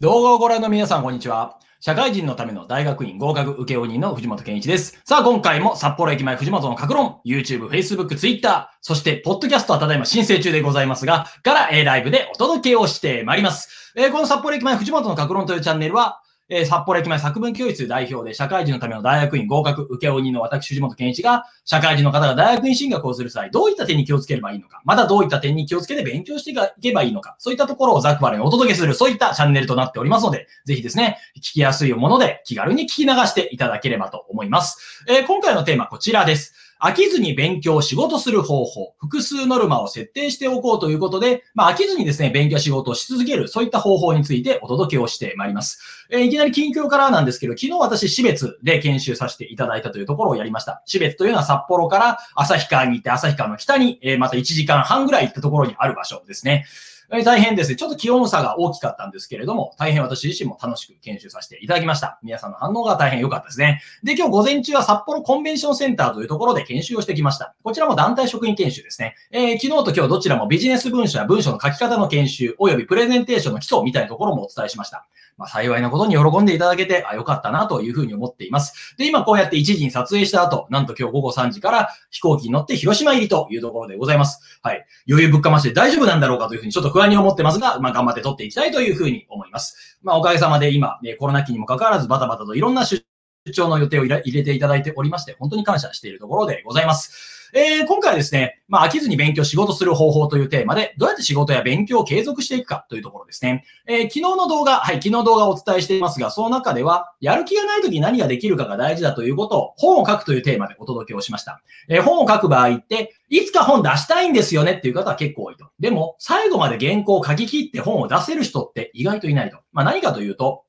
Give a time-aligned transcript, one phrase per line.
[0.00, 1.58] 動画をご覧の皆さん、こんにちは。
[1.80, 5.02] 社会人のための大学院合格請負人の藤本健一です。
[5.04, 13.92] さあ、今回も札幌駅前藤本の格論、YouTube、Facebook、Twitter、そして、ポッドキャストはただいま申請中でございますが、から、えー、ライブでお届けをしてまいります。
[13.96, 35.04] えー、この札幌駅前藤本の格論というチャンネルは、えー、札幌駅前作文教室代表で社会人のための大学院合格受け負人の私、藤本健一が、社会人の方が大学院進学をする際、どういった点に気をつければいいのか、またどういった点に気をつけて勉強していけばいいのか、そういったところをざっくばらにお届けする、そういったチャンネルとなっておりますので、ぜひですね、聞きやすいもので気軽に聞き流していただければと思います。
[35.08, 36.67] えー、今回のテーマこちらです。
[36.80, 45.80] 飽きずに勉強、仕事する方法、複数ノルマを設定しておこうということで、まあ、飽きずにですね、勉強、仕事をし続ける、そういった方法についてお届けをしてまいります。
[46.10, 50.82] えー、いきなり近況からなんですけど、昨日私、死別で研修させていただいたというところをやりました。
[50.86, 56.64] 死別というのは札幌から旭川に行って、旭川の北に、えー、また1時間半ぐらい行ったところにある場所ですね。
[57.10, 57.76] え大変ですね。
[57.76, 62.18] ちょっと気温差が大きかったんですけれども、大変私自身も楽しく研修させていただきました。
[62.22, 63.80] 皆さんの反応が大変良かったですね。
[64.02, 67.54] で、今日午前中は札幌コンベンションセンターというところで研修をしてきました。
[67.62, 69.14] こちらも団体職員研修ですね。
[69.30, 75.06] えー、昨日と今日どちらもビジネス文書や文書の書き方の研修、及びプレゼンテーションの基礎みたいなところもお伝えしました。
[75.38, 78.96] まあ、幸いなことに喜んでいただけて、あ、よかったなというふうに思っています。
[78.98, 84.58] で、今こうやって1時に撮影した後、なんと今日午後3時から飛行機に乗って広島入りというところでございます。
[84.62, 84.84] はい。
[85.08, 89.98] 余裕ぶっかまして大丈夫なんだろうかというふうにちょっと不安に思ってますが、まあ、頑張って取っていきたいというふうに思います。
[90.02, 93.04] まあ、おかげさまで今、コロナ期にもかかわらずバタバタといろんな出
[93.52, 97.37] 張の予定を入れていただいておりまして、本当に感謝しているところでございます。
[97.54, 103.64] えー、今回はですね、まあ、飽きずに勉強、仕事する方法というテーマで、どうやって仕事や勉強を継続していくかというところですね。
[103.86, 111.62] えー、昨日の動画、はい、昨日動画をお伝えしていますが、その中では、やる気がない時に何ができるかが大事だということを、本を書くというテーマでお届けをしました。
[111.88, 115.68] えー、本を書く場合って、いつか本出したいんですよねっていう方は結構多いと。
[115.80, 119.58] でも、最後まで原稿を書き切って本を出せる人って意外といないと。
[119.72, 120.64] まあ、何かというと、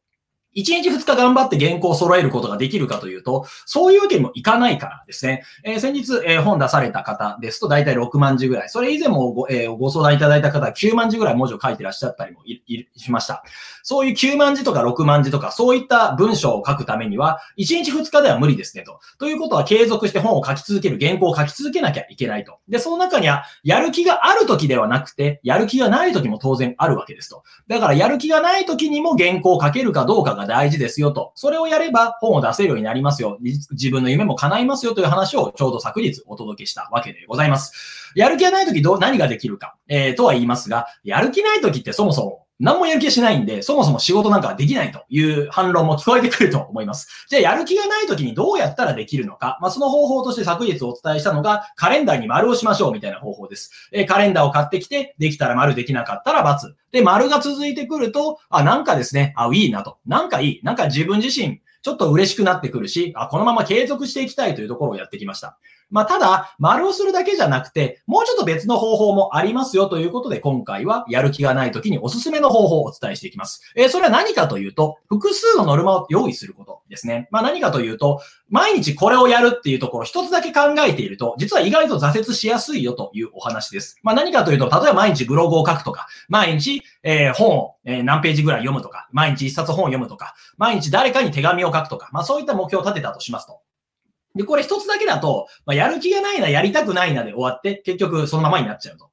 [0.56, 5.44] 1日2日頑張って原稿を揃えることができるかというと、そういうわけにもいかないからですね。
[5.64, 8.70] えー、先日、えー、本出された方ですと、だいたい6万字ぐらい。
[8.70, 12.42] それ以前もご,、えー、ご相談いただいた方は9万字ぐらい文字を書いてらっしゃったりも
[12.96, 13.44] しました。
[13.84, 19.00] そういう9万字とか6万字とか、そういった文章を書くためには、1日2日では無理ですねと。
[19.18, 22.60] ということは、継続して本を書き続ける、原稿を書き続けなきゃいけないと。
[22.68, 27.44] で、その中には、やる気がある時ではなくて、やる気がない時も当然あるわけですと。
[27.68, 31.32] だから、やる気がない時にも原稿を書けるかどうかが大事ですよと。
[31.36, 33.38] それをやれば本を出せるようになりますよ。
[33.72, 38.14] 自分の夢も叶いますよという話をちょうど昨日お届けしたわけでございます。
[38.16, 47.26] やる気がない時どう、何ができるか、えー、とは言いますが、やる気ない時ってそもそも何もやる気しないんで、そもそも仕事なんかできないという反論も聞こえてくると思います。
[47.30, 49.58] じゃあ、やる気がない時にどうやったらできるのか。
[49.62, 53.72] まあ、その方法として昨日お伝えしたのが、カレンダーに丸をしましょうみたいな方法です。
[53.94, 56.74] えー、カレンダーを買ってきて、できたら丸、できなかったら×。
[56.92, 59.98] で、丸が続いてくると、あ、なんかですね、あ、いいなと。
[60.06, 60.60] なんかいい。
[60.64, 65.58] なんか自分自身、ちょっと嬉しくなってくるし、あ、このまま継続していきたいというところをやってきました。
[65.90, 73.62] まあ、ただ、丸をするだけじゃなくて、もうちょっと別の方法もありますよということで、今回はやる気がない時におすすめの方法をお伝えしていきます。
[73.76, 77.28] えー、それは何かというと、複数のノルマを用意することですね。
[77.32, 83.98] まあ、何かというと、毎日これをやるっていうところ一つだけ考えていると、実は意外と挫折しやすいよというお話です。
[84.04, 93.62] まあ、何かというと、例えば毎日ブログを書くとか、毎日、えー、本を、えー、何ページぐらい読むとか、毎日一冊本を読むとか、毎日誰かに手紙を書くとか、まあ、そういった目標を立てたとしますと。
[94.36, 99.10] で、これ一つだけだと、まあ、やる気がないな、やりたくないなで終わって、結局そのままになっちゃうと。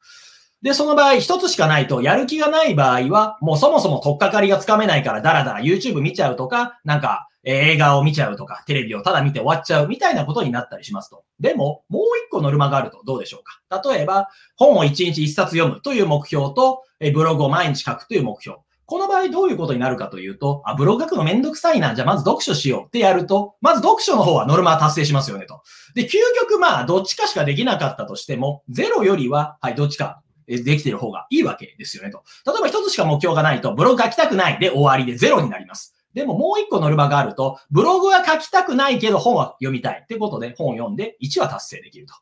[0.62, 11.22] で、その場合、一つしかないと、やる気がない場合は、もうそもそも取っかかりがつかめないから、だらだら YouTube 見ちゃうとか、なんか、映画を見ちゃうとか、テレビをただ見て終わっちゃうみたいなことになったりしますと。
[11.38, 13.82] でも、もう一個ノルマがあるとどうでしょうか。
[13.88, 16.82] 例えば、本を一日一冊読むという目標と、
[17.14, 18.58] ブログを毎日書くという目標。
[18.86, 21.94] この場合どういうことになるかというと、あ、ブログ書くのめんどくさいな。
[21.94, 25.60] じゃあまず読書しようってやると、まず読書の方はノルマ達成しますよねと。
[25.94, 32.22] で、究極まあ、どっちかしかできなかったとしても、ゼロよりは、はい、どっちかできてる方がいいわけですよねと。
[32.46, 35.94] 例えば一つしか目標がないと、ブログ書きたくないで終わりでゼロになります。
[36.14, 42.14] でももう一個ノルマがあると、ブログは書きたくないけど本は読みたいってことで本を読んで1は達成できると。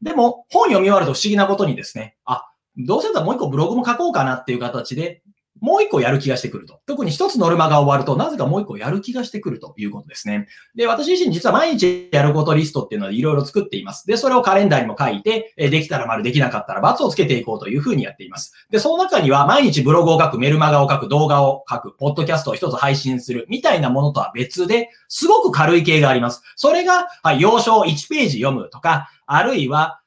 [0.00, 5.22] でも本読み終わると不思議なことにですね、あ、どうせだったらもう一個ブログも書こうかなっていう形で、
[5.60, 6.80] もう一個やる気がしてくると。
[6.86, 10.48] 特に一つノルマが終わると、なぜかもう一個やる気がしてくるということですね。
[10.74, 14.06] で、私自身実は毎日やることリストっていうのはいろいろ作っています。
[14.06, 18.52] で、それをカレンダーにも書いて、できたら丸、できなかったら×をつけていこうというふうにやっています。
[18.70, 26.42] で、その中には毎日ブログを書く、メルマガを書く、動画を書く、ポッドキャストを一つ配信するみたいなものとは別で、すごく軽い系があります。
[26.56, 30.00] それが、はい、要所を1ページ読むとか、あるいは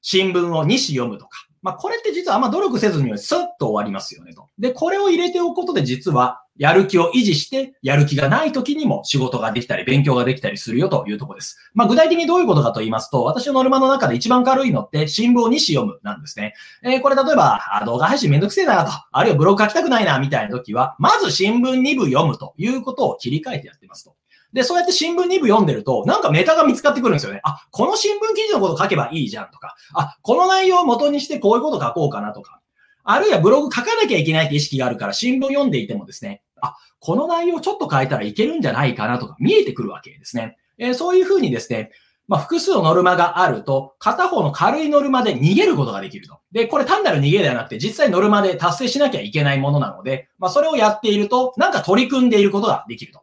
[0.00, 4.48] 新聞を2紙読むとか、まあ、これって実はあんま努力せずにスッと終わりますよねと。
[4.58, 11.56] で、これを入れておくことで実は、やる気を維持して、やる気がない時にも仕事ができたり、勉強ができたりするよというところです。
[11.72, 16.54] まあ、具体的にどういうことかと言いますと、私のノルマの中で一番軽いのって新聞を2紙読むなんですね。
[16.82, 24.14] えー、これ例えば、動画配信めんどくせえなと、あるいはブログ書きたくないなみたいな時は、まず新聞2部読むということを切り替えてやってますと。
[24.54, 27.40] で、そうやって新聞2部読んでると、なんかネタが見つかってくるんですよね。
[27.42, 32.60] あ、この新聞記事のこと書けばいいじゃんとか、あ、この内容を元にしてこういうこと書こうかなとか、
[33.02, 40.56] あるいはブログ書かなきゃいけないって意識があるから新聞読んでいてもですね、あ、この内容ちょっと変えたらいけるんじゃないかなとか見えてくるわけですね。
[40.78, 41.90] えー、そういうふうにですね、
[42.26, 46.38] まあ、複数のノルマがあると、片方の軽いノルマで逃げることができると。
[46.52, 53.20] で、これ単なる逃げではなくて、実際ノルマで達成しなきゃいけないものなので、まあ、それをやっていると、なんか取り組んでいることができると。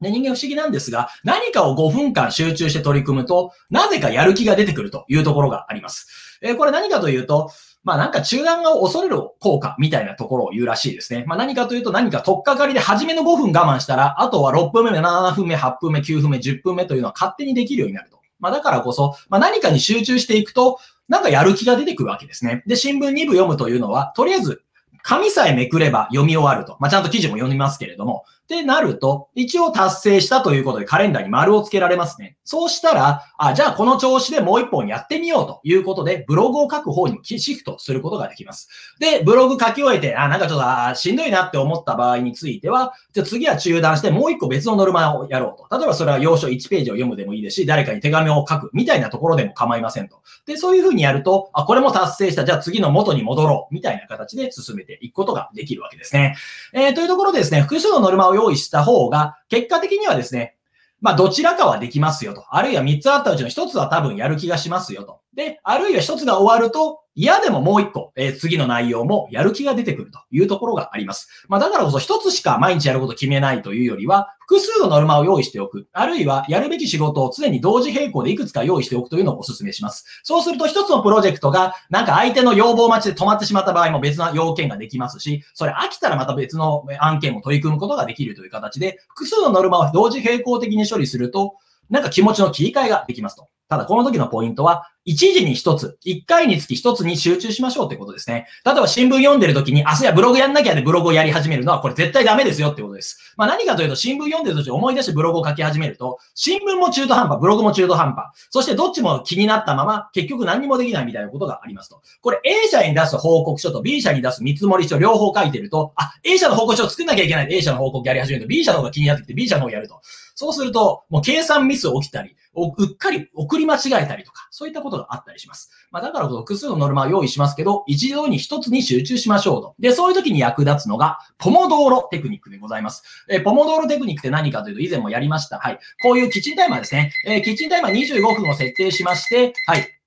[0.00, 6.38] で、人間不思議なんですが、何かを5分間集中して取り組むと、なぜかやる気が出てくるというところがあります。
[6.42, 7.50] えー、これ何かというと、
[7.82, 11.24] まあなんか中断を恐れる効果みたいなところを言うらしいですね。
[11.26, 18.20] まあ何かというと何か取っかかりで初めの5分我慢したら、あとは6分目、7分目、8分目、9分目、10分目というのは勝手にできるようになると。
[18.38, 22.62] まあだからこそ、まあ何かに集中していくと、なんかやる気が出てくるわけですね。
[22.66, 24.62] で、新聞2部読むというのは、とりあえず
[25.02, 26.76] 紙さえめくれば読み終わると。
[26.80, 28.24] まあ、ちゃんと記事も読みますけれども。
[28.50, 32.36] ってなると、一応達成したということでカレンダーに丸をつけられますね。
[32.42, 38.68] そうしたら、あ、じゃあこの調子でもう一本やってみようということで、ブログを書く方にもシフトすることができます。
[38.98, 45.78] で、ブログ書き終えて、あ、なんかちょっとあしんどいなって思った場合については、じゃ次は中断してもう一個別のノルマをやろうと。
[45.78, 50.20] 例えばそれは要所1ページを読むでもいいですし、誰かに手紙を書くみたいなところでも構いませんと。
[50.46, 52.44] で、そういうふうにやると、あ、これも達成した。
[52.44, 53.74] じゃあ次の元に戻ろう。
[53.74, 56.34] みたいな形で進めていくことができるわけですね。
[56.72, 60.56] えー、というところでですね、複数のノルマを用意した方が、結果的にはですね、
[61.00, 62.44] まあ、どちらかはできますよと。
[62.50, 65.20] あるいは3つあったうちの1つは多分やる気がしますよと。
[65.34, 71.28] で、あるいは1つが終わると、嫌でももう1個、えー、次の内容もやる気が出てくるというところがあります。
[71.48, 75.86] まあ、だからこそ1つしか毎日やること決めないというよりは、複数のノルマを用意しておく。
[75.92, 80.04] あるいは、やるべき仕事を常に同時並行でいくつか用意しておくというのをお勧めします。
[80.22, 91.54] そうすると1つのプロジェクトが、なんか相手の要望待ちで止まってしまった場合も別の要件ができますし、それ飽きたらまた別の案件も取り組むことができるという形で、複数のノルマを同時並行的に処理すると、
[91.90, 93.48] なんか気持ちの切り替えができますと。
[93.70, 98.48] ただ、この時のポイントは、一時に一つ、一回につき一つに集中しましょうってことですね。
[98.66, 103.32] 例えば新聞読んでる時に、明日やブログやんなきゃでブログをやり始めるのは、これ絶対ダメですよってことです。
[103.36, 112.02] まあ何かというと、新聞読んでる途中思い出してブログを書き始めると、新聞も中途半端、ブログも中途半端、そしてどっちも気になったまま、結局何もできないみたいなことがありますと。
[112.22, 120.00] これ A 社に出す報告書と B 社に出す見積もり書両方書いてると、あ、A 社の報告書を作んなきゃいけない A 社の報告やり始めると、B 社の方が気になってきて B 社の方やると。
[120.40, 125.70] そうすると、もう計算ミス起きたり、うっかり送り間違えたりとか、そういったことがあったりします。
[125.90, 129.74] まあ、だからこそ複数のノルマを用意しますけど、一度に一つに集中しましょうと。
[129.78, 133.02] で、そういう時に役立つのが、ポモドーロテクニックでございます。
[133.28, 135.58] え、ポモドーロテクニックって何かというと、以前もやりました。
[135.58, 135.78] はい。
[136.02, 137.12] こういうキッチンタイマーですね。
[137.26, 139.99] えー、キッチンタイマー25分を設定しまして、はい。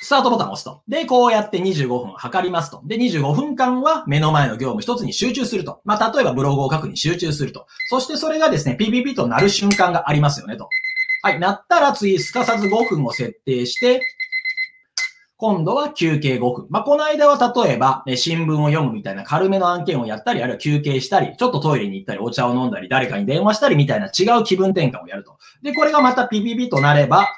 [0.00, 0.82] スタートボタンを押すと。
[0.88, 2.80] で、こうやって25分測りますと。
[2.84, 5.80] で、25分間は目の前の業務一つに集中すると。
[5.84, 7.66] まあ、例えばブログを書くに集中すると。
[7.90, 10.68] そしてそれがですね、PPP となる瞬間がありますよねと。
[11.22, 14.00] はい、なったら次、すかさず5分を設定して、
[15.36, 16.66] 今度は休憩5分。
[16.68, 25.38] まあ、この間は例えば、ね、新聞を読むみたいな軽めの案件をやったり、あるいは休憩したり、ちょっとトイレに行ったり、お茶を飲んだり、誰かに電話したりみたいな違う気分転換をやると。
[25.62, 27.28] で、これがまたピピピとなれば、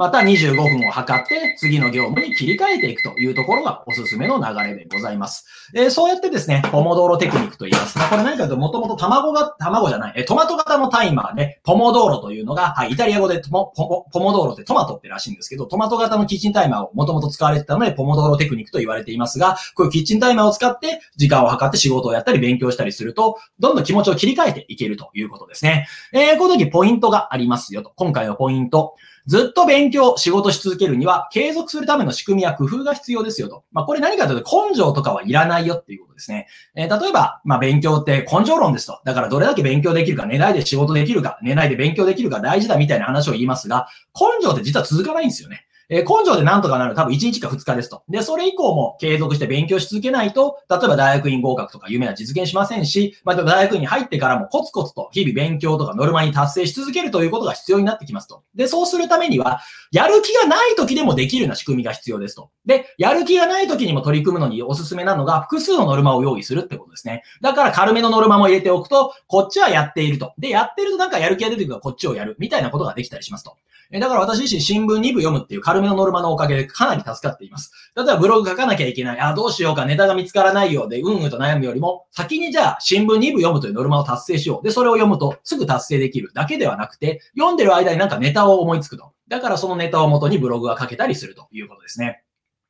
[0.00, 5.44] また25分を測って次の業務に切り替えていくというところがおすすめの流れでございます。
[5.74, 7.98] えー、そうやってですね、ポモドーロテクニックと言います。
[7.98, 25.88] まこれ何かというと、もともと卵が、卵じゃない、えトマト型のタイマーで、ポモドーロというのが、はい、イタリア語でポモポポモドーロってトマトってらしいんですけど、トマト型のキッチンタイマーをもともと使われてたので、ポモドーロテクニックと言われていますが、こういうキッチンタイマーを使って時間を計って仕事をやったり勉強したりすると、どんどん気持ちを切り替えていけるということですね。
[26.14, 27.92] えー、この時ポイントがありますよと。
[27.96, 28.94] 今回のポイント。
[29.30, 33.62] ずっと勉強、仕事し続けるには、継続するための仕組みや工夫が必要ですよと。
[33.70, 36.48] まあ、これ何かというと、根性とかはいらないよっていうことですね。
[36.74, 39.00] えー、例えば、まあ、勉強って根性論ですと。
[39.04, 43.86] だからどれだけ勉強できるか、寝ないで仕事できるか、寝ないで勉強できるか大事だみたいな話を言いますが、
[44.20, 45.64] 根性って実は続かないんですよね。
[45.90, 48.04] え、根性でなんとかなる多分1日か2日ですと。
[48.08, 58.44] で、それ以降も継続して勉強し続けないと、例えば大学院合格とか夢は実現しませんし、また大学院に入ってからもコツコツと日々勉強とかノルマに達成し続けるということが必要になってきますと。
[58.54, 62.50] で、そうするためには、やる気がない時でもできるような仕組みが必要ですと。
[62.64, 67.24] で、やる気がない時にも取り組むのにおすすめなのが、複数のノルマを用意するってことですね。
[67.40, 70.34] だから軽めのノルマも入れておくと、こっちはやっていると。
[70.38, 72.36] で、やってるとなんかやる気が出てくるからこっちをやる。
[72.38, 73.56] みたいなことができたりしますと。
[73.92, 77.72] えだから私自身新聞2部読むっていう軽めのノルマのおかげでかなり助かっています。
[77.96, 79.20] 例えばブログ書かなきゃいけない。
[79.20, 84.64] あ、どうしようか、ネタが見つからないようで、うんうんと悩むよりも、先にじゃあ新聞2部読むというノルマを達成しよう。
[84.64, 89.12] で、それを読むとすぐ達成できるだけではなくて、読んでる間になんかネタを思いつくと。
[89.28, 92.22] だからそのネタを元にブログが書けたりするということですね。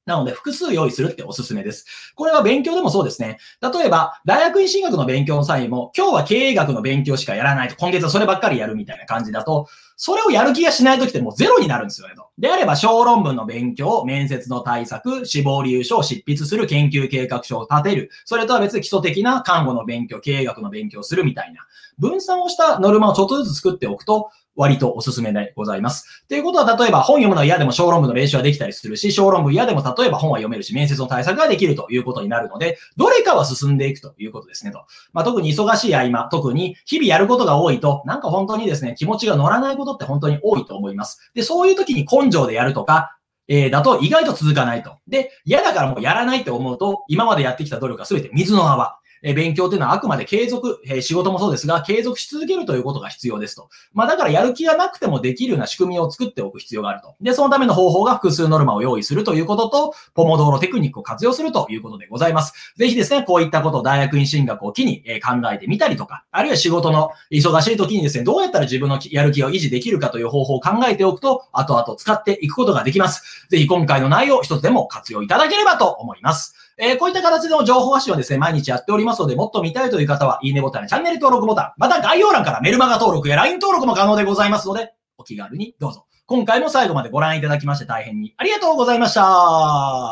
[0.07, 1.85] なので、複数用意するっておすすめです。
[2.15, 3.39] これは勉強でもそうですね。
[3.61, 12.29] 例えば、大学院進学の勉強の際も、今日は経営学の勉強しかやらないと、今月はそればっかりやるみたいな感じだと、それをやる気がしないときってもうゼロになるんですよねと。
[12.39, 18.11] であれば、小論文の勉強、面接の対策、死亡理由書を執筆する、研究計画書を立てる。
[18.25, 21.67] それとは別に基礎的な看護の勉強、経営学の勉強をするみたいな。
[21.99, 24.31] 分散をしたノルマをちょっとずつ作っておくと、
[24.61, 26.27] 割とおすすめでございます。
[26.29, 34.85] ということは、例えば本読むのは嫌でも小論文の練習はできたりするし、小論文嫌でも例えば本は読めるし、面接の対策ができるということになるので、どれかは進んでいくということですねと。
[35.15, 41.31] まあ、特に忙しい合間、特に日々やることが多いと、なんか本当にですね、気持ちが乗らないことって本当に多いと思います。
[41.35, 43.17] で、そういう時に根性でやるとか、
[43.49, 44.99] えー、だと意外と続かないと。
[45.09, 49.00] で、嫌だからもうやらないって思うと、今までやってきた努力が全て水の泡。
[49.23, 53.69] え勉強というのはあくまで継続、え仕事もそうですが、継続し続けるということが必要ですと。
[53.93, 57.15] まあだからやる気がなくてもできるような仕組みを作っておく必要があると。
[57.21, 62.75] で、そのための方法が複数ノルマを用意するということと、ポモドーロテクニックを活用するということでございます。
[62.77, 73.47] ぜひですね、こういったことを大学院進学を機に、え考えてみたりとか、あるいは仕事の忙しい時にですね、どうやったら自分のやる気を維持できるかという方法を考えておくと、後々使っていくことができます。
[73.49, 76.55] ぜひ今回の内容を一つでも活用いただければと思います。
[76.81, 86.07] えー、こういった形での情報発信をですね、毎日やっておりますので、もっと見たいという方は、いいねボタンやチャンネル登録ボタン、また概要欄からメルマガ登録や LINE 登録も可能でございますので、お気軽にどうぞ。
[86.27, 90.09] 今回も最後までご覧いただきまして大変にありがとうございました。